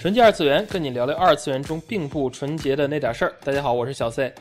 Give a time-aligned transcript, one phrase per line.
[0.00, 3.34] 纯洁二次元，跟你聊聊二次元中并不纯洁的那点事儿。
[3.44, 4.32] 大家好，我是小 C，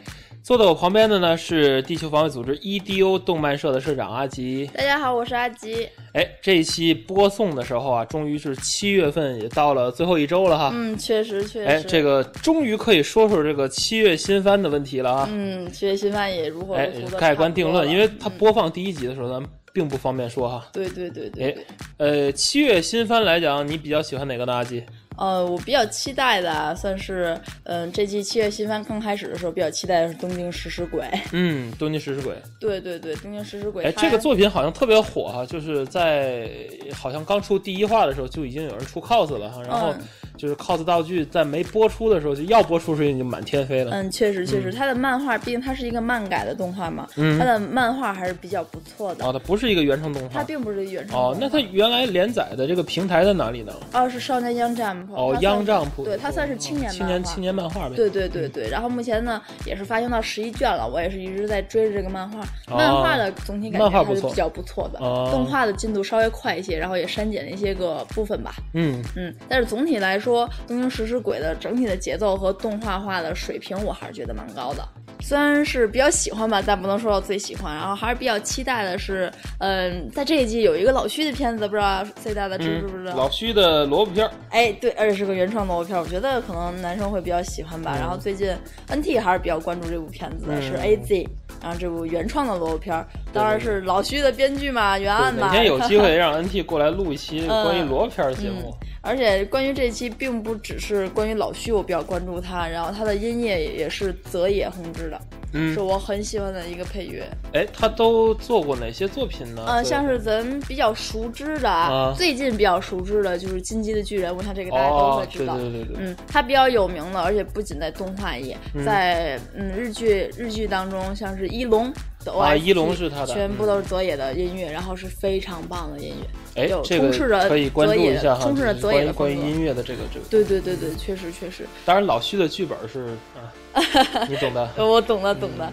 [0.42, 4.72] 坐在我旁边的呢是地球防卫组织 EDO 动漫社的社长阿吉。
[4.74, 5.90] 大家好，我是阿吉。
[6.14, 10.72] 哎，这一期播送的时候啊，终于是七月份也到了最后一周了哈。
[10.74, 11.66] 嗯，确实确实。
[11.66, 15.28] 哎，这个终于可以说说这个七月新番的问题了啊。
[15.30, 16.90] 嗯，七月新番也如何哎
[17.20, 20.70] 盖棺定论，因为它播放第一集的时候，咱们并不方便说哈。
[20.72, 21.56] 对对对对哎。，
[21.98, 24.54] 呃，七月新番来讲，你比较喜欢哪个呢？
[24.54, 24.82] 阿吉？
[25.20, 31.02] 呃，我比较期待的啊算是，嗯、这季七月新番刚开始的时候比较期待的是《东京食尸鬼》。
[31.34, 32.34] 嗯，东京食尸鬼。
[32.60, 36.50] 对对对，《东京食尸鬼》哎，这个作品好像特别火哈，就是在
[36.94, 40.08] 好像刚出第一话的时候就已经有人出 cos 了哈，然后嗯
[40.40, 43.92] 就是 cos 道具在没播出的时候就要播出时已经满天飞了。
[43.92, 49.26] 嗯，确实确实，它的漫画毕竟它是一个漫改的动画嘛，嗯它的漫画还是比较不错的。
[49.26, 50.30] 哦，它不是一个原创动画。
[50.40, 53.74] 它并不是原创哦，那它原来连载的这个平台在哪里呢？
[53.94, 57.96] 哦是少年 Young Jump 哦，Young Jump，对它算是青年青年青年漫画呗。
[57.98, 62.40] 对对对对，然后目前呢也是发行到十一卷了，我也是一直在追着这个漫画。
[62.40, 68.54] 哦漫画的总体感觉还是比较不错的，哦动画的进度稍微快一些，然后也删减了一些个部分吧。
[68.74, 70.29] 嗯，嗯，但是总体来说，
[70.68, 74.88] 《东京食尸鬼》的整体的节奏和动画化的水平，我还是觉得蛮高的。
[75.22, 77.76] 虽然是比较喜欢吧，但不能说到最喜欢。
[77.76, 79.30] 然后还是比较期待的是，
[79.60, 83.14] 嗯，在这一季有一个老徐的片子，不知道最大的知不知道？
[83.14, 84.32] 嗯老徐的萝卜片儿。
[84.50, 87.98] 哎，对，而且是个原创萝卜片儿，我觉得可能男生会比较喜欢吧。
[88.00, 88.56] 然后最近
[88.88, 91.28] NT 还是比较关注这部片子的，嗯是 AZ，
[91.62, 95.48] 然后这部原创的萝卜片儿，当然是老徐的编剧嘛，原案，嘛。
[95.48, 98.74] 哪天有机会 让 NT 过来录一期嗯关于萝卜片儿的节目。
[99.02, 105.20] 而且关于这期，并不只是关于老徐，我比较关注他，然后他的音乐也也是泽野弘之的，
[105.54, 107.28] 嗯是我很喜欢的一个配乐。
[107.54, 109.64] 哎，他都做过哪些作品呢？
[109.68, 115.56] 呃，像是咱比较熟知的，啊最近比较熟知的就是《进击的巨人》，我想这个大家都哦会，知道。
[115.58, 121.96] 对对对对，嗯，他比较有名的，而且不仅在动画业，在嗯日剧日剧当中，像是一龙的
[122.32, 126.62] OST，啊一龙是他的全部都是泽野的音乐，然后是非常棒的音乐。
[126.62, 130.26] 哎这充斥着个可以关注一下哈，充斥着就是泽野的关于音乐的这个这个。
[130.30, 133.82] 对对对对，确实确实，当然，老徐的剧本是啊，
[134.28, 134.70] 你懂的。
[134.76, 135.72] 呃我懂了懂了。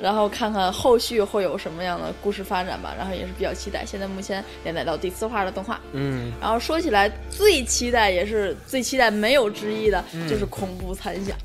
[0.00, 3.84] 然后看看后续会有什么样的故事发展吧，然后也是比较期待。
[3.84, 11.36] 现在目前连载到第四话的动画，嗯，然后说起来最期待也是最期待没有之一的，嗯就是恐怖残响。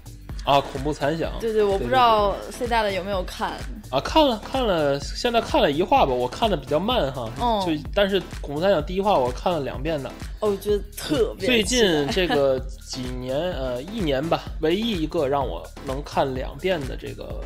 [0.46, 1.32] 啊，恐怖残响。
[1.40, 3.54] 对对，我不知道 C 大的有没有看。
[3.94, 7.30] 啊，看了看了，现在看了一话吧，我看的比较慢哈。
[7.40, 10.10] 哦就但是恐怖三响第一话我看了两遍的。
[10.40, 17.40] 哦，我觉得特别最近 这个几年呃一年吧，唯一一个让我能看两遍的这个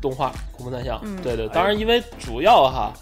[0.00, 0.98] 动画《恐怖三响》。
[1.04, 2.92] 嗯对对，而当然因为主要哈。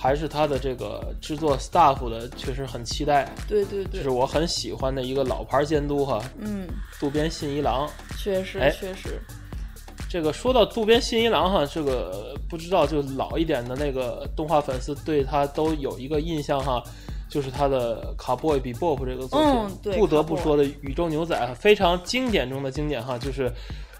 [0.00, 3.28] 还是他的这个制作 staff 的，确实很期待。
[3.48, 6.68] 对对对就是，我很喜欢的一个老牌监督哈，嗯，
[7.00, 7.90] 渡边信一郎。
[8.16, 9.20] 确实哎确实，
[10.08, 16.82] 这个说到渡边信一郎哈，这个不知道就老一点的那个动画粉丝对他都有一个印象哈，
[17.28, 23.52] 就是他的《卡 boy 比 bop》这个作品，嗯对不得不说的宇宙牛仔非常经典中的经典哈，就是。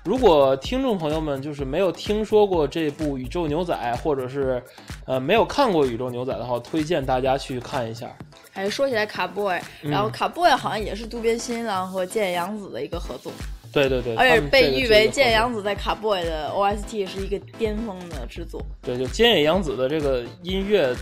[0.04, 4.62] 如果听众朋友们就是没有听说过这部《宇宙牛仔》，或者是
[5.04, 8.10] 呃没有看过《宇宙牛仔》的话，推荐大家去看一下。
[8.54, 13.30] 哎，说起来卡 boy，然嗯后卡 boy 好像也是渡边新一郎和剑阳子的一个合作，
[13.72, 18.60] 对对对，而且被誉为这个合作剑阳子在卡 boy 的 OST 是一个巅峰的制作。
[18.82, 20.94] 对，就菅野洋子的这个音乐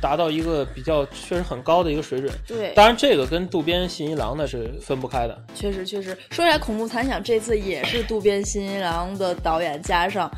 [0.00, 2.32] 达到一个比较确实很高的一个水准。
[2.46, 5.44] 对，当然，这个跟渡边信一郎呢是分不开的。
[5.54, 10.30] 确实确实，说起来恐怖残响这次也是渡边信一郎的导演加上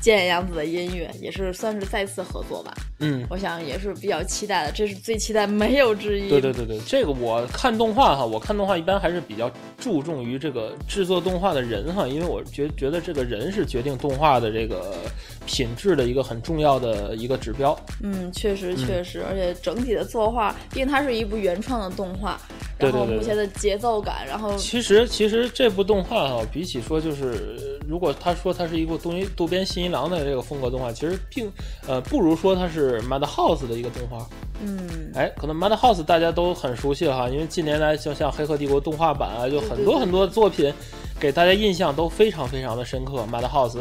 [0.00, 2.72] 菅野洋子的音乐，也是算是再次合作吧。
[3.00, 6.28] 嗯，我想也是比较期待的，这是最期待没有之一。
[6.28, 14.98] 对对对对，这个我看动画哈，我看动画一般还是比较注重于这个制作动画的人哈，因为我觉觉得这个人是决定动画的这个
[15.46, 17.76] 品质的一个很重要的一个指标。
[18.02, 22.40] 嗯，确实确实，而且整体的作画，毕竟它是一部原创的动画，
[22.78, 31.50] 然后目前的节奏感，然后其实其实这部动画哈，比起说就是如果他说它是一部渡渡边信一郎的这个风格动画，其实并
[31.86, 34.26] 呃不如说它是 Madhouse 的一个动画。
[34.64, 40.72] 嗯，哎，可能 Madhouse 大家都很熟悉了哈，因为近年来就像《黑客帝国》动画版啊，就很多很多作品
[41.20, 43.24] 给大家印象都非常非常的深刻。
[43.30, 43.80] Madhouse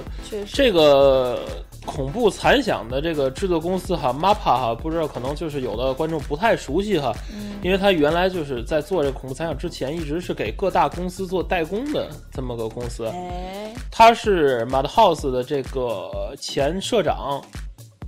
[0.53, 1.39] 这个
[1.85, 13.05] 恐怖残响的这个制作公司哈，MAPPA 哈，不知道可能就是有的观众不太熟悉哈，嗯因为他原来就是在做这个恐怖残响之前，一直是给各大公司做代工的这么个公司。
[13.05, 17.41] 哎，他是 Madhouse 的这个前社长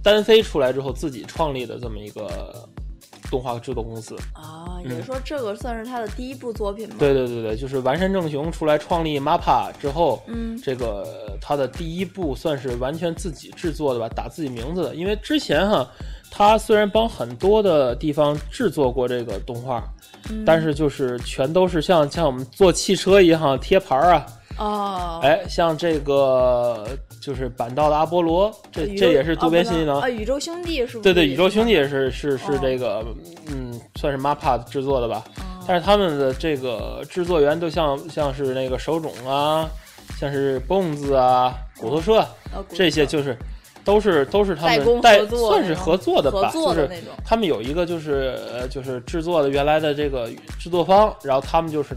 [0.02, 2.68] 单飞出来之后自己创立的这么一个
[3.30, 4.16] 动画制作公司。
[4.34, 14.96] 啊，也就是说这个算是他的第一部作品吗？，嗯对对对对，就是完山正雄出来创立 MAPPA 之后，嗯这个他的第一部算是完全自己制作的吧，打自己名字的。
[14.96, 15.90] 因为之前哈，
[16.30, 19.84] 他虽然帮很多的地方制作过这个动画，
[20.30, 24.25] 嗯但是就是全都是像像我们做汽车一样贴牌儿啊，
[24.57, 26.85] 哦，哎，像这个
[27.21, 31.03] 就是板道的阿波罗，这这也是渡边信一郎啊，宇宙兄弟是不？
[31.03, 33.03] 对对，宇宙兄弟也是是哦是这个，
[33.47, 35.23] 嗯，算是 MAPPA 制作的吧。
[35.38, 39.65] 哦但是他们的这个制作员都像像是那个手冢啊，
[40.19, 42.27] 像是蹦子啊、骨头社
[42.67, 43.33] 这些，就是
[43.85, 46.89] 都是都是他们代算是合作的吧，就是
[47.23, 50.29] 他们有一个就是呃就是制作的原来的这个
[50.59, 51.95] 制作方，然后他们就是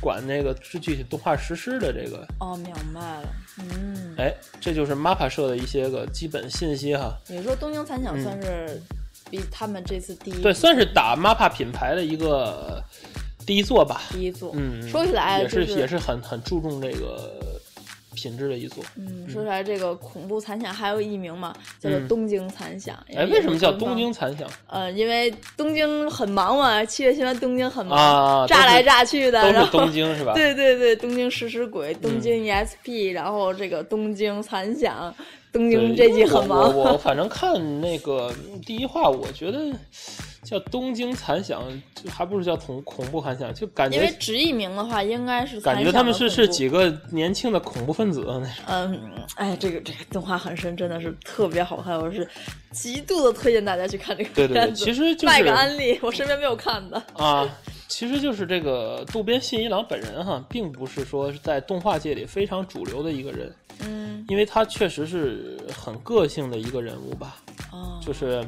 [0.00, 7.16] 管那个是具体动画实施的这个，哦，明白了，嗯，哎，这就是 MAPPA 社的一些个基本信息哈。
[7.26, 8.80] 你说东京残响算是
[9.30, 12.82] 比他们这次第一嗯对，算是打 MAPPA 品牌的一个
[13.44, 14.02] 第一座吧。
[14.10, 17.57] 第一座，嗯，说起来也是也是很很注重这个
[18.20, 18.82] 品质的一作。
[18.96, 22.96] 嗯，说出来这个恐怖残响还有艺名嘛，叫做嗯东京残响。
[23.14, 24.12] 哎，为什么叫东京？
[24.12, 27.96] 残响呃，因为东京很忙嘛，七月新闻东京很忙，
[28.42, 28.46] 啊？
[28.46, 30.32] 炸来炸去的，都是然后东京是吧？
[30.36, 35.14] 对对对，东京食尸鬼，东京 ESP，、然后这个东京残响，
[35.52, 36.74] 东，京这季很我忙。
[36.76, 38.32] 我我 反正看那个
[38.66, 39.58] 第一话，我觉得
[40.42, 41.62] 叫东京残响，
[41.94, 48.24] 就还不如叫恐恐怖残响，就感觉因为直译名的话，应该是感觉他们是是几个年轻的恐怖分子。
[48.66, 52.26] 嗯，哎，这个这个动画很深，真的是特别好看，我是
[52.70, 57.02] 极度的推荐大家去看这个对对对，其实就卖个安利，我身边没有看的。
[57.14, 57.46] 啊，
[57.88, 67.36] 其实就是这个渡边信一郎本人哈，并不是说是在动画界里非常主流的一个人，嗯，因为他确实是很个性的一个人物吧。
[67.72, 68.42] 哦，就是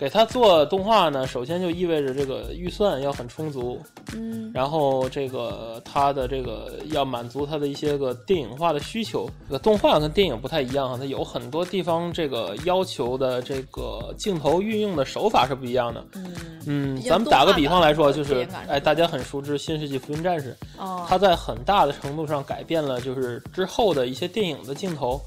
[0.00, 3.78] 给他做动画呢，首先就意味着这个预算要很充足，
[4.14, 9.28] 嗯然后这个他的这个要满足他的一些个电影化的需求。
[9.46, 16.02] 这个动画跟电影不太一样，它有很多地方这个要求的这个镜头运用的手法是不一样的。
[16.14, 16.32] 嗯
[16.66, 25.20] 嗯，咱们打个比方来说，就是哎，大家很熟知《新世纪福音战士》，哦，它在很大的程度上改变了就是之后的一些电影的镜头。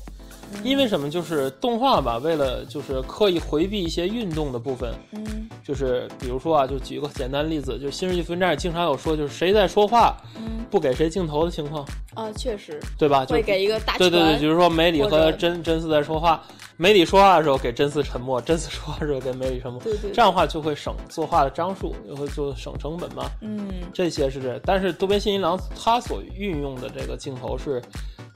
[0.63, 1.10] 因为什么？
[1.10, 5.24] 就是动画吧，为了就是刻意回避一些运动的部分，嗯。
[5.63, 10.66] 就是比如说啊，就举个简单例子，就《新世纪福音战士》经常有说，就是谁在说话嗯。
[10.69, 11.86] 不给谁镜头的情况，
[12.16, 12.81] 啊，确实。
[12.98, 13.25] 对吧？
[13.25, 16.44] 就会给一个大对对对，比如说梅里和真真嗣在说话，
[16.78, 23.30] 梅里说话的时候给真嗣沉默，真嗣说话的时候给梅里沉默，对对，这样的话就会省作画的张数，就会就省成本嘛。
[23.42, 23.69] 嗯。
[23.94, 27.81] 这些是这，但是渡边信一郎他所运用的这个镜头是，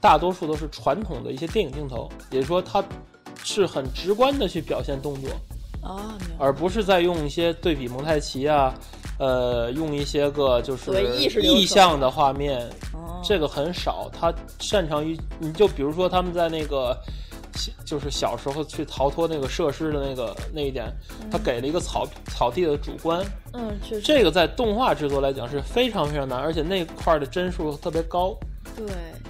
[0.00, 2.84] 大多数都是传统的一些电影镜头，也就是说它
[3.42, 5.30] 是很直观的去表现动作，
[5.82, 8.74] 啊，而不是在用一些对比蒙太奇啊，
[9.18, 10.92] 呃，用一些个就是
[11.42, 12.60] 意象的画面，
[12.92, 14.10] 哦，这个很少。
[14.12, 16.96] 他擅长于，你就比如说他们在那个。
[17.54, 20.92] 小就是小时候去逃脱那个设施的那个那一点，
[21.28, 28.36] 他给了一个草草地的主观，嗯，这个在动画制作来讲是非常非常难，而且那块儿的帧数特别高。
[28.76, 28.86] 对，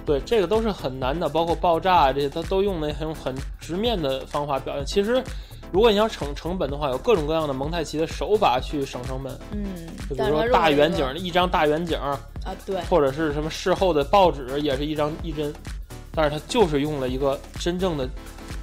[0.09, 4.83] 对，这个都是很难的，包括爆炸啊这些，它都用那种很直面的方法表现。
[4.83, 5.23] 其实，
[5.71, 12.19] 如果你想省成本的话，有各种各样的蒙太奇的手法去省成本，嗯，就比如说大远景，一张大远景，啊，
[12.65, 15.53] 对，或者是什么事后的报纸，也是一张一帧，
[16.15, 18.09] 但是它就是用了一个真正的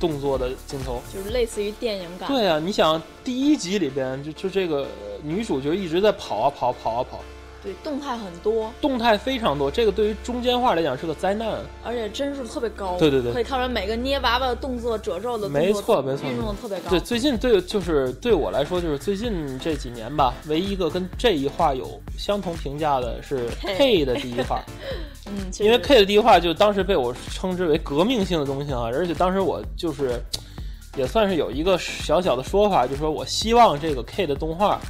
[0.01, 1.01] 动作的镜头。
[1.15, 2.29] 就是类似于电影感。
[2.29, 7.21] 对啊，你想第一集里边就就这个呃女主角一直在跑啊跑跑啊跑，
[7.67, 11.49] 对，动态很多，动态非常多，这个对于中间画来讲是个灾难。
[11.85, 12.97] 而且帧数特别高。
[12.97, 16.91] 对对对可以看出来每个捏娃娃的动作、褶皱的动作没错没错运用的特别高。
[16.91, 24.63] 对，最近对就是对我来说，就是最近这几年吧，唯一一个跟这一画有相同评价的是 K K 的第一画，
[25.27, 30.21] 嗯，因为 K 的第一画就当时被我称之为革命性的东西啊，而且当时我就是
[30.97, 34.81] 也算是有一个小小的说法，就是说我希望这个 K 的动画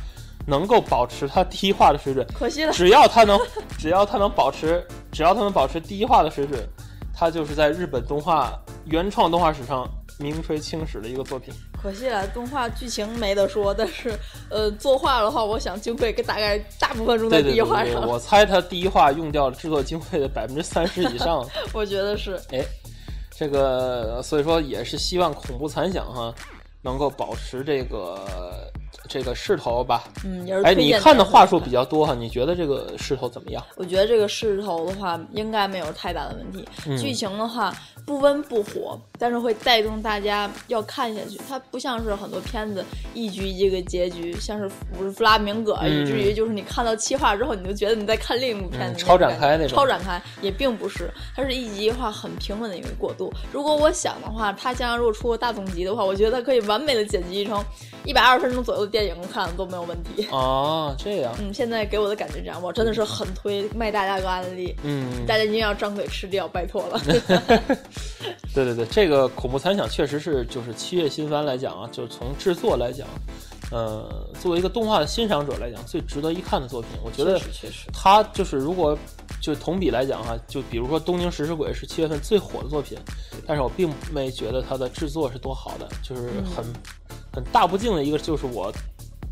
[0.46, 2.72] 能够保持它第一话的水准，可惜了。
[2.72, 3.38] 只要它能，
[3.76, 6.66] 只要它能保持，只要它能保持第一话的水准，
[7.12, 8.52] 它就是在日本动画
[8.84, 9.88] 原创动画史上
[10.18, 11.52] 名垂青史的一个作品。
[11.82, 14.12] 可惜了，动画剧情没得说，但是
[14.48, 18.06] 呃，作画的话，我想经费大概大部分用在第一话上。
[18.06, 21.44] 我猜它第一话用掉了制作经费的百分之三十以上。
[21.72, 22.40] 我觉得是。
[22.52, 22.64] 哎，
[23.30, 26.34] 这个所以说也是希望恐怖残响哈，
[26.82, 28.24] 能够保持这个。
[29.16, 33.64] 这个势头吧，嗯，哎，你看的话术比较多哈，你觉得这个势头怎么样？
[33.76, 36.68] 我觉得这个势头的话，应该没有太大的问题。
[36.98, 41.40] 剧情的话，不温不火，但是会带动大家要看下去。
[41.48, 49.02] 它不像是很多片子一局一个结局，像是《弗弗拉明戈》，以至于就是你看到七话之后，你就觉得你在看另一部片子。
[49.02, 49.78] 超展开那种。
[49.78, 53.32] 超展开也并不是，它是一集一话很平稳的一个过渡。
[53.50, 57.64] 如果我想的话，它将来如果出个大总集的话，我觉得它可以完美的剪辑成
[58.04, 58.96] 一百二十分钟左右的。
[58.96, 61.34] 电影看都没有问题啊，这样。
[61.38, 64.74] 嗯，现在给我的感觉这样，我真的是很推卖大家个案例。
[64.82, 67.00] 嗯，大家一定要张嘴吃掉，拜托了。
[68.54, 73.06] 对对对，这个恐怖残响确实是，就是七月新番来讲啊，就是从制作来讲，
[73.70, 76.90] 呃，作为一个动画的欣赏者来讲，最值得一看的作品。
[77.04, 78.96] 我觉得确实，它就是如果
[79.42, 82.98] 就同比来讲哈，就比如说《东京食尸鬼》是七月份最火的作品，
[83.46, 86.64] 但是我并没觉得它的制作是多好的，就是很。
[87.32, 88.72] 很大不敬的一个就是我，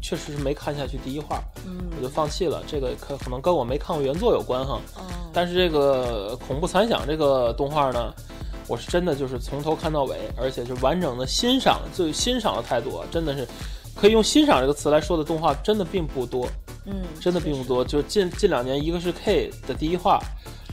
[0.04, 2.62] 确实是没看下去第一话，嗯，我就放弃了。
[2.66, 4.78] 这个可可能跟我没看过原作有关哈。
[5.32, 8.12] 但是这个恐怖残响这个动画呢，
[8.68, 13.48] 我是真的就是从头看到尾，而且就完整的欣赏，就欣赏的态度，真的是
[13.94, 16.46] 可以用欣赏这个词来说的动画，真的并不多。
[16.84, 17.82] 嗯，真的并不多。
[17.82, 20.20] 就近近两年，一个是 K 的第一话。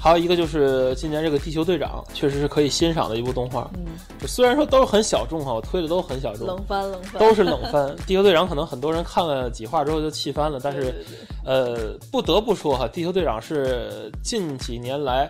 [0.03, 3.69] 还有一个就是今年这个《地球队长》，确实是可以欣赏的一部动画。
[3.75, 3.85] 嗯，
[4.27, 7.87] 虽然说都是很小众哈，我推的都很小众，冷番冷番都是冷番。
[8.07, 11.05] 《地球队长》可能很多人看了几话之后就弃番了，但是，
[11.45, 15.29] 呃，不得不说哈，《地球队长》是近几年来，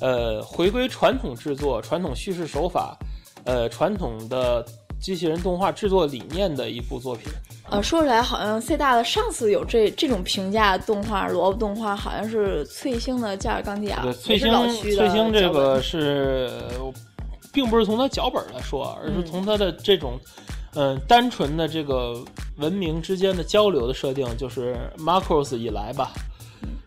[0.00, 2.96] 呃，回归传统制作、传统叙事手法，
[3.44, 4.64] 呃，传统的
[4.98, 7.30] 机器人动画制作理念的一部作品。
[7.68, 14.50] 呃，说出来好像 C 大的上次有这这种评价动画，萝卜动画好像是翠星的《加尔钢铁侠》，对，翠星
[14.94, 16.48] 翠星这个是，
[17.52, 20.16] 并不是从他脚本来说，而是从他的这种，
[20.74, 22.22] 嗯，单纯的这个
[22.58, 26.12] 文明之间的交流的设定，就是 Macross 以来吧，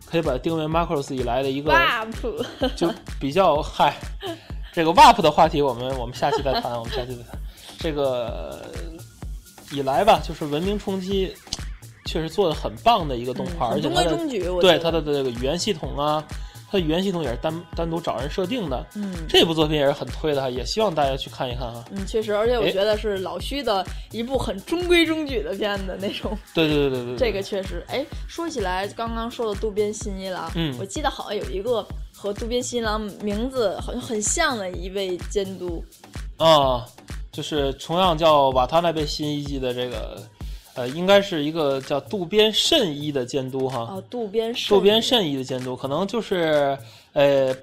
[0.06, 3.94] 可以把它定为 Macross 以来的一个 WAP，就比较嗨，
[4.72, 7.38] 这个 WAP 的话题我们我们下期再谈，我们下期再谈
[7.78, 8.64] 这个。
[9.72, 11.32] 以来吧，就是文明冲击，
[12.06, 14.16] 确实做的很棒的一个动画，而且它的
[14.60, 16.24] 对它的这个语言系统啊，
[16.70, 18.84] 它的语言系统也是单单独找人设定的。
[18.96, 21.84] 嗯，这部作品也是很推的哈，也希望大家去看一看哈。
[21.92, 26.36] 嗯，确实，而且我觉得是老徐的一部很中规中矩的片子那种。
[26.52, 27.84] 对对对对对，这个确实。
[27.88, 35.84] 哎，说起来，刚刚说的渡边信一郎，嗯，我记得好像有一个和渡边信一郎名字好像很像的一位监督。
[36.38, 36.84] 啊。
[37.32, 40.22] 就是同样叫瓦塔纳贝新一季的这个，
[40.74, 43.82] 呃，应该是一个叫渡边慎一的监督哈。
[43.82, 46.76] 啊，渡边渡边慎一的监督，可能就是，
[47.12, 47.54] 呃，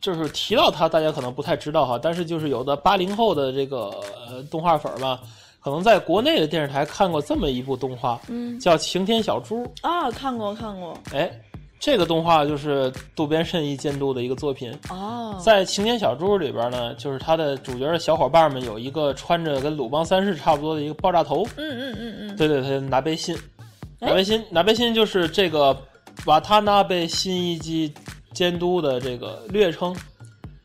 [0.00, 1.98] 就是提到他，大家可能不太知道哈。
[2.02, 3.90] 但是就是有的八零后的这个
[4.28, 5.20] 呃动画粉吧，
[5.60, 11.30] 可能在国内的电视台看过这么一部动画，嗯，叫《晴天小猪》啊，看过看过，哎。
[11.82, 14.72] 这个动画就是渡边慎一监督的一个作品。
[14.88, 23.36] 哦，在《晴天小猪》里边呢，就是他的主角的小伙伴们有一个穿着跟鲁邦三世差不多的一个爆炸头，嗯嗯嗯嗯，对对对，拿背心，
[23.98, 25.76] 拿背心，拿背心就是这个
[26.26, 27.92] 瓦塔纳贝新一季
[28.32, 29.92] 监督的这个略称，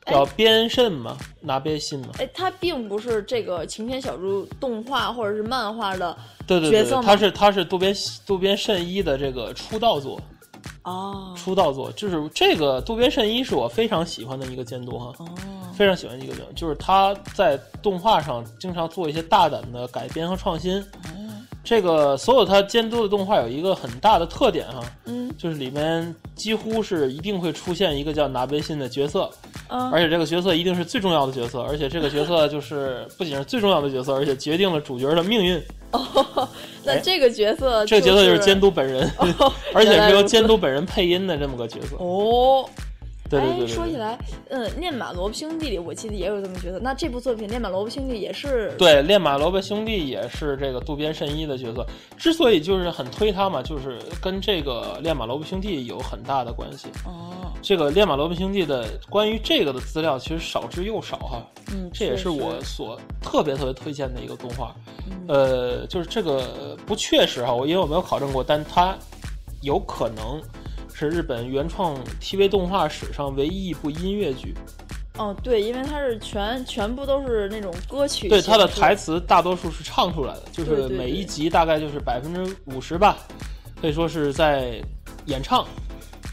[0.06, 2.10] 叫边慎嘛，拿边心嘛。
[2.20, 7.92] 哎，他并不是这个晴天小猪动画或者是漫画的对对对，他是他是渡边
[8.24, 10.22] 渡边慎一的这个出道作。
[10.84, 15.26] 哦，出道作就是这个渡边慎一是我非常喜欢的一个监督哈，哦，
[15.74, 20.84] 非常喜欢一个人，就是他在动画上经常做一些大胆的改编和创新。
[21.64, 29.30] 这个所有他监督的动画有一个很大的特点哈，嗯，就是里面几乎是一定会出现一个叫拿贝信的角色，
[29.68, 35.62] 嗯，而且这个角色一定是最重要的角色，而且这个角色就是不仅是最重要的角色，而且决定了主角的命运。
[35.98, 36.50] 哦，
[36.84, 39.10] 那这个角色，这个角色就是监督本人，
[39.74, 41.96] 而且是由监督本人配音的这么个角色。
[41.98, 42.68] 哦，
[43.30, 43.68] 对对对。
[43.68, 44.18] 说起来，
[44.50, 46.80] 嗯，《练马萝卜兄弟》里我记得也有这么角色。
[46.80, 51.86] 那这部作品《练马萝卜兄弟》也是对，《练马萝卜兄弟》也是这个渡边慎一的角色。
[52.18, 56.88] 之所以就是很推他嘛，就是跟这个《练马萝卜兄弟》有很大的关系。
[57.06, 57.52] 哦。
[57.62, 61.46] 这个《练马萝卜兄弟》的关于这个的资料其实少之又少哈。
[61.74, 64.76] 嗯，这也是我所特别特别推荐的一个动画。
[65.10, 65.26] 嗯。
[65.28, 68.96] 呃，就是这个不确实哈，我因为我没有考证过，但它
[69.62, 70.42] 有可能
[71.00, 74.56] 是日本原创 TV 动画史上唯一一部音乐剧。
[75.20, 83.16] 哦，对，因为它是全全部都是那种歌曲，对，它的台词大多数是唱出来的，就是每一集大概就是百分之五十吧，
[83.80, 84.82] 可以说是在
[85.28, 85.68] 演唱。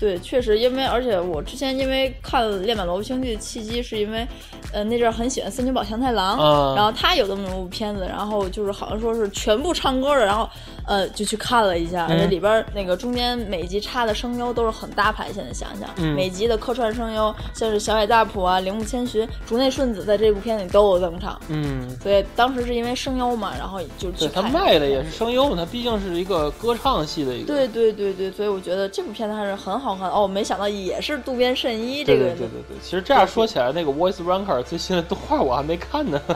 [0.05, 4.29] 对，确实，因为而且我之前因为看《恋满萝卜青的契机，是因为，
[4.71, 6.37] 呃，那阵儿很喜欢森久保祥太郎，
[6.77, 10.47] 然后他有这么一部片子，然后就是好像说是全部唱歌的，然后
[10.87, 29.75] 呃就去看了一下，而且里边那个中间每集插的声优都是很大牌，现在想想，每集的客串声优像是小野大辅啊、铃木千寻、竹内顺子在这部片里都有登场，嗯，所以当时是因为声优嘛，然后就去他卖的也是声优，他毕竟是一个歌唱系的一个，对对对对，所以我觉得这部片子还是很。
[29.85, 30.27] 好看哦！
[30.27, 32.25] 没想到也是渡边慎一这个。
[32.25, 36.21] 对对对对，其实这样说起来，那个 Voice Ranker 最新的动画我还没看呢。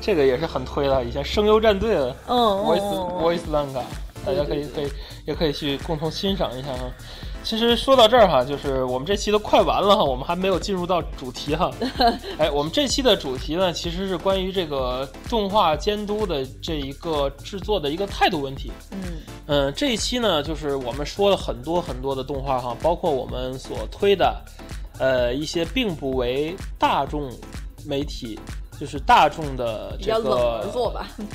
[0.00, 2.16] 这个也是很推的，以前声优战队的。
[2.26, 2.80] 嗯 Voice
[3.20, 3.84] Voice Ranker，
[4.26, 4.90] 大家可以可以
[5.26, 6.90] 也可以去共同欣赏一下哈。
[7.44, 11.72] 其实说到这儿哈，就是我们这期都快完了哈，我们还没有进入到主题哈。
[12.38, 18.70] 哎，我们这期的主题呢，其实是关于这个动画监督的这一个制作的一个态度问题。
[18.92, 18.98] 嗯
[19.46, 24.40] 嗯，这一期呢，就是我们说了很多很多的动画哈，包括我们所推的，
[24.98, 27.30] 呃，一些并不为大众
[27.84, 28.38] 媒体，
[28.78, 30.66] 就是大众的这个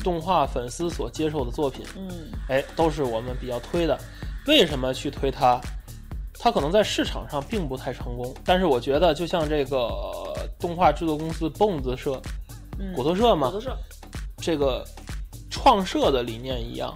[0.03, 1.85] 动画粉丝所接受的作品。
[1.97, 3.97] 嗯，哎，都是我们比较推的。
[4.47, 5.59] 为什么去推它？
[6.39, 9.89] 它可能在市场上并不太成功，但是我觉得就像这个
[10.59, 12.21] 动画制作公司 BONES 社、
[12.95, 13.75] 骨头社嘛，骨头社
[14.37, 14.85] 这个
[15.49, 16.93] 创社的理念一样，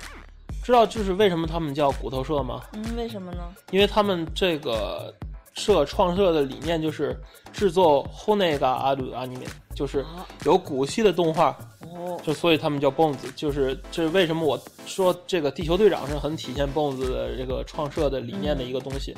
[0.64, 2.62] 知道就是为什么他们叫骨头社吗？
[2.74, 3.40] 嗯，为什么呢？
[3.72, 5.14] 因为他们这个
[5.54, 7.20] 社创社的理念就是
[7.52, 10.06] 制作 Honega Adu Anime，就是
[10.46, 11.58] 有骨气的动画。
[11.82, 19.16] 哦，就所以他们叫 Bones，就是这为什么我说这个地球队长是很体现 Bones 的这个创设的理念的一个东西。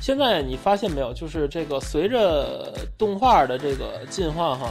[0.00, 4.70] 现在你发现没有，就是这个随着动画的这个进化哈，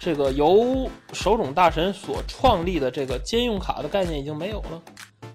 [0.00, 4.80] 这个由手冢大神所创立的这个兼用卡的概念已经没有了。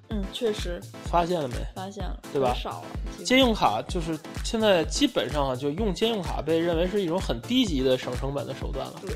[0.10, 0.82] 嗯，确实。
[1.06, 1.56] 发现了没？
[1.76, 2.54] 发现了，对吧？
[2.54, 3.24] 少了。
[3.24, 8.94] 兼用卡就是现在基本上就用兼用卡被认为是一种很低级的省成本的手段了。
[9.02, 9.16] 对。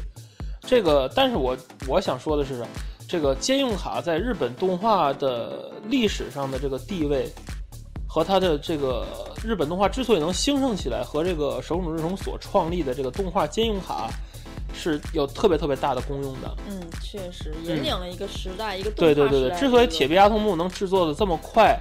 [0.62, 2.66] 这个，但是我我想说的是，
[3.08, 7.30] 这个兼用卡在日本动画的历史上的这个地位，
[8.08, 9.06] 和它的这个
[9.44, 14.10] 日本动画之所以能兴盛起来，和这个手冢治虫所创立的这个动画兼用卡
[14.74, 16.56] 是有特别特别大的功用的。
[16.70, 19.58] 嗯，确实引领了一个时代，一个对对对对。
[19.58, 21.80] 之所以铁臂阿童木能制作的这么快、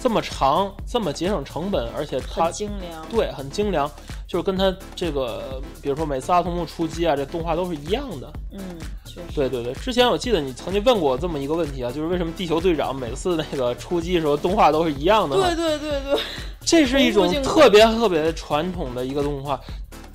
[0.00, 3.90] 这么长、这么节省成本，而且它精良，对，很精良。
[4.26, 8.32] 就是跟它这个，比如说每次阿童木出击啊，这动画都是一样的。
[8.52, 8.60] 嗯，
[9.04, 9.20] 确实。
[9.34, 15.36] 对对对，之前我记得你曾经问过我这么一个问题啊，就是为什么地球队长每次那个出击的时候动画都是一样的？
[15.36, 16.20] 对对对对，
[16.62, 19.60] 这是一种特别特别传统的一个动画，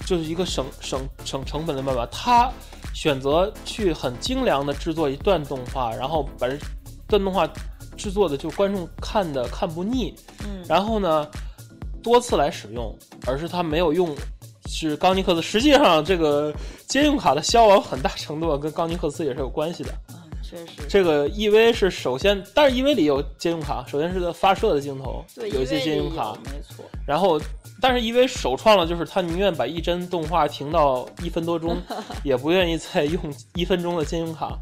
[0.09, 2.05] 就是一个省省省成本的办法。
[2.07, 2.51] 他
[2.93, 6.57] 选择去很精良的制作一段动画，然后把这
[7.07, 7.47] 段动画
[7.95, 10.15] 制作的就观众看的看不腻。
[10.43, 11.27] 嗯，然后呢？
[12.01, 14.15] 多次来使用，而是他没有用，
[14.67, 15.41] 是冈尼克斯。
[15.41, 16.51] 实际上，这个
[16.87, 19.93] 兼用卡的消亡很大程度跟冈尼克斯也是有关系的。
[20.07, 20.87] 嗯，确实。
[20.87, 26.85] 这个 EV 是首先，但是 EV 里有兼用卡，首先是个发射的镜头，有一些兼用卡，没错。
[27.05, 27.37] 然后，
[27.81, 31.77] 但是因为首创了，就是他宁愿把一帧动画停到一分多钟，
[32.23, 33.21] 也不愿意再用
[33.55, 34.57] 一分钟的兼用卡。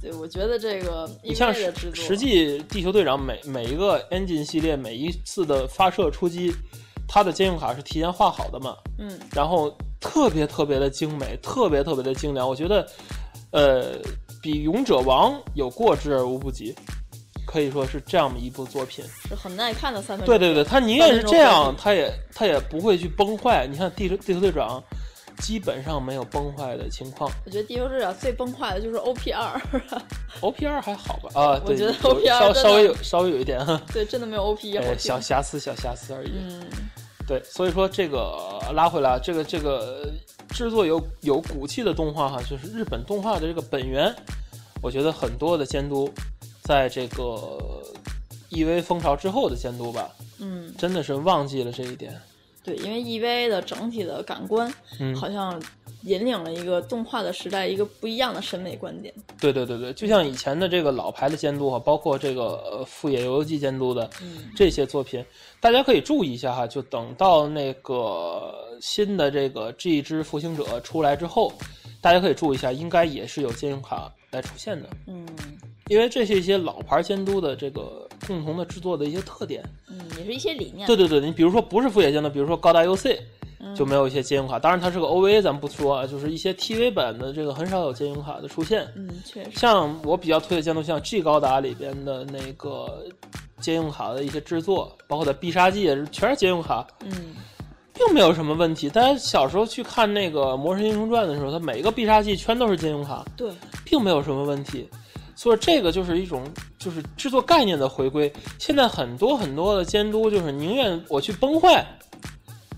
[0.00, 1.52] 对，我觉得这个你像
[1.94, 6.52] 实际地球队长每每一个 Engine 系列每一次的发射出击。
[7.12, 8.76] 它的兼用卡是提前画好的嘛？
[8.96, 12.48] 嗯，然后特别特别的精美，特别特别的精良。
[12.48, 12.86] 我觉得，
[13.50, 13.98] 呃，
[14.40, 16.72] 比勇者王有过之而无不及，
[17.50, 20.24] 可以说是这样的一部作品，是很耐看的三分。
[20.24, 23.66] 对对对，他宁愿是这样，他也他也不会去崩坏。
[23.66, 24.80] 你看地球地球队长，
[25.38, 27.28] 基本上没有崩坏的情况。
[27.44, 29.60] 我觉得地球队长最崩坏的就是 O P 二，
[30.40, 31.30] O P 二还好吧？
[31.34, 36.30] 啊，我觉得 O P 二稍稍微有稍微有一点哈， 对，真的没有 O P 二，小瑕疵小瑕疵而已。
[36.36, 36.62] 嗯。
[37.26, 40.08] 对，所以说这个拉回来，这个这个
[40.50, 44.14] 制作有有骨气的动画哈，就是日本动画的这个本源。
[44.82, 46.10] 我觉得很多的监督，
[46.70, 47.82] 在这个
[48.52, 52.16] EV 风潮之后的监督吧，嗯，真的是忘记了这一点。
[52.62, 55.60] 对，因为 EV 的整体的感官，嗯，好像。
[56.04, 59.12] 引领了一个动画的时代，一个不一样的审美观点。
[59.38, 64.08] 对对对对，就像以前的这个老牌的监督哈，包括这个富野由悠季监督的
[64.56, 65.22] 这些作品，
[65.60, 66.66] 大家可以注意一下哈。
[66.66, 71.52] 就等到那个新的这个 G 之复兴者出来之后，
[72.00, 74.88] 大家可以注意一下，应该也是有兼用卡来出现的。
[75.06, 75.26] 嗯，
[75.90, 79.62] 因为这是一些老牌监督的这个共同的制作的一些特点。
[79.90, 80.86] 嗯，也是一些理念。
[80.86, 83.18] 对对对，你比如说不是富野监督，比如说高达 UC。
[83.76, 84.58] 就没有一些借用卡。
[84.58, 88.90] 当然，它是个 OVA，咱们不说啊，就是一些 TV 版的这个很少有借用卡的出现。
[88.96, 89.50] 嗯，确实。
[89.52, 93.04] 像我比较推的监督，像 G 高达里边的那个
[93.60, 96.86] 借用卡的一些制作，包括它必杀技也是全是借用卡。
[97.04, 97.34] 嗯。
[97.92, 98.88] 并没有什么问题。
[98.88, 103.52] 大家小时候去看那个《魔神英雄传》的时候，它每一个必杀技全都是借用卡，对，
[103.84, 104.88] 并没有什么问题。
[105.40, 106.44] 所以这个就是一种
[106.78, 108.30] 就是制作概念的回归。
[108.58, 111.82] 现在很多很多的监督就是宁愿我去崩坏，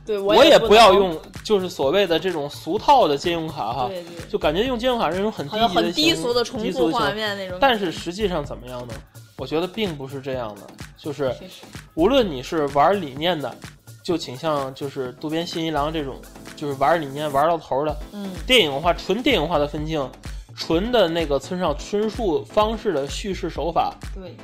[0.07, 7.59] 对我也不要用就是所谓的这种俗套的借用卡哈，对对，就感觉用借用卡是一种很低级的很低俗的重复画面那种。
[7.61, 8.94] 但是实际上怎么样呢？
[9.38, 10.61] 我觉得并不是这样的，
[10.96, 11.35] 就是
[11.94, 13.53] 无论你是玩理念的。
[14.05, 16.20] 就倾向就是渡边信一郎这种，
[16.57, 20.11] 就是玩理念玩到头的，嗯，电影化纯电影化的分镜，
[20.54, 24.34] 纯的那个村上春树方式的叙事手法，对，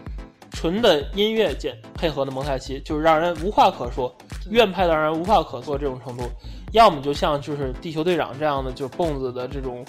[0.51, 4.15] 纯的音乐简配合的蒙太奇，就是让人无话可说，
[4.51, 6.25] 院派的让人无话可说这种程度，
[6.73, 9.85] 要么就像就是地球队长这样的，就是蹦子的这种。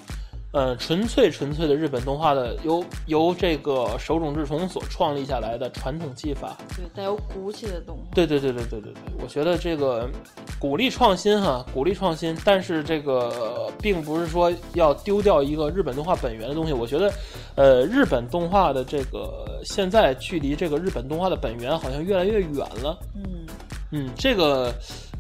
[0.51, 8.03] 呃，纯粹纯粹的日本动画的，由由这个手冢治虫所创立下来的传统技法，对，带有骨气的动画。
[8.15, 10.09] 对对对对对对对，我觉得这个
[10.57, 16.73] 鼓励创新哈，鼓励创新，但是这个并不是说要丢掉一个日本动画本源的东西。
[16.73, 17.13] 我觉得，
[17.53, 22.97] 呃，日本动画的这个现在距离这个日本动画的本源好像越来越远了。
[23.13, 23.45] 嗯
[23.91, 24.73] 嗯，这个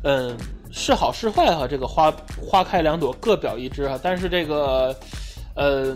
[0.03, 0.35] 嗯
[0.71, 2.11] 是好是坏哈，这个花
[2.43, 4.95] 花开两朵各表一枝哈，但是这个。
[5.59, 5.95] 嗯，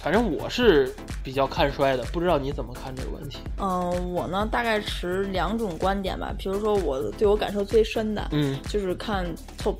[0.00, 3.38] 反正我是比较看衰的，不知道你怎么看这个问题？
[3.58, 6.34] 嗯，我呢大概持两种观点吧。
[6.38, 9.26] 比如说，我对我感受最深的，嗯，就是看
[9.58, 9.76] TOP，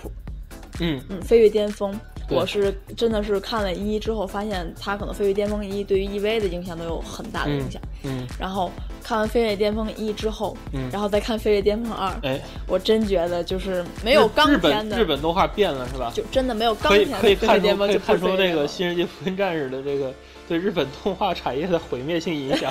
[0.81, 1.99] 嗯嗯，飞跃巅峰。
[2.31, 7.83] 我是真的是看了一之后，发现它可能《飞跃巅峰一》对于 EV 的影响都有很大的影响。
[8.05, 8.71] 嗯，然后
[9.03, 16.13] 看完《飞跃巅峰一》之后，嗯，然后再看《飞跃巅峰二》，哎，我真觉得就是没有钢天的日本动画变了是吧？
[16.15, 20.13] 就真的没有钢天的可以可以看出可以看出这个《新世纪福音战士》的这个
[20.49, 22.71] 对日本动画产业的毁灭性影响。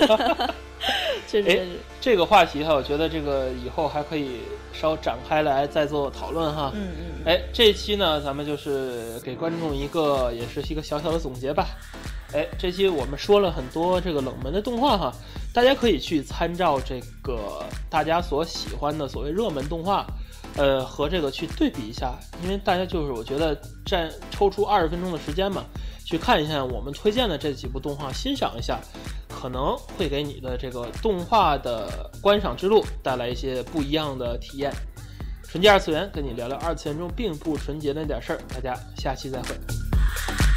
[1.28, 1.68] 确实，
[2.02, 4.40] 这个话题哈，我觉得这个以后还可以
[4.74, 6.72] 稍展开来再做讨论哈。
[6.76, 7.06] 嗯嗯。
[7.26, 11.68] 哎，这期呢，咱们就是给观众一个，也是一个小小的总结吧。
[12.34, 15.14] 哎，这期我们说了很多这个冷门的动画哈，
[15.54, 20.06] 大家可以去参照这个大家所喜欢的所谓热门动画，
[20.56, 25.64] 呃，和这个去对比一下，因为大家就是我觉得占抽出二十分钟的时间嘛，
[26.06, 28.80] 去看一下我们推荐的这几部动画，欣赏一下。
[29.34, 34.72] 可能会给你的这个动画的观赏之路带来一些不一样的体验。
[35.48, 38.40] 纯洁二次元，跟你聊聊二次元中并不纯洁那点事儿。
[38.50, 40.51] 大家下期再会。